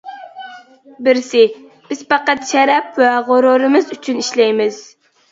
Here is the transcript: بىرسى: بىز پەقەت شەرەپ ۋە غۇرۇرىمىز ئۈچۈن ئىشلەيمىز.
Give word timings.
بىرسى: 1.07 1.41
بىز 1.91 1.99
پەقەت 2.13 2.47
شەرەپ 2.51 2.97
ۋە 3.01 3.09
غۇرۇرىمىز 3.27 3.93
ئۈچۈن 3.97 4.23
ئىشلەيمىز. 4.23 4.81